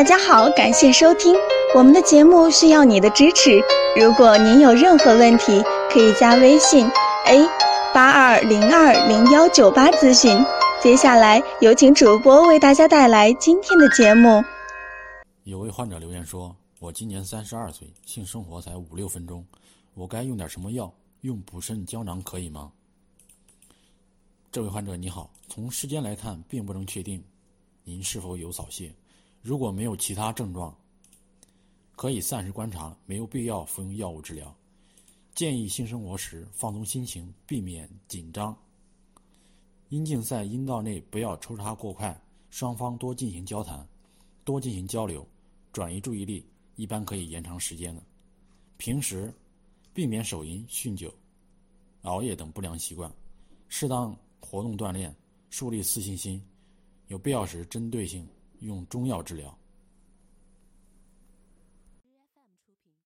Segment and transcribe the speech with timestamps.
[0.00, 1.34] 大家好，感谢收听
[1.74, 3.60] 我们的节目，需要你的支持。
[4.00, 6.86] 如果您有任何问题，可以加微信
[7.26, 7.46] a
[7.92, 10.42] 八二零二零幺九八咨询。
[10.82, 14.42] 接下来有请主播为大家带来今天的节目。
[15.44, 19.44] 有位患者留言说：“我今年三十二岁，性生活才五六分钟，
[19.92, 20.90] 我该用点什么药？
[21.20, 22.72] 用补肾胶囊可以吗？”
[24.50, 27.22] 这位患者你好，从时间来看，并不能确定
[27.84, 28.90] 您是否有早泄。
[29.42, 30.76] 如果没有其他症状，
[31.96, 34.54] 可以暂时观察，没有必要服用药物治疗。
[35.34, 38.54] 建议性生活时放松心情，避免紧张。
[39.88, 43.86] 阴茎在阴道内不要抽插过快，双方多进行交谈，
[44.44, 45.26] 多进行交流，
[45.72, 46.44] 转移注意力，
[46.76, 48.02] 一般可以延长时间的。
[48.76, 49.32] 平时
[49.94, 51.12] 避免手淫、酗酒、
[52.02, 53.10] 熬夜等不良习惯，
[53.68, 55.14] 适当活动锻炼，
[55.48, 56.42] 树立自信心，
[57.08, 58.28] 有必要时针对性。
[58.60, 59.56] 用中药治疗。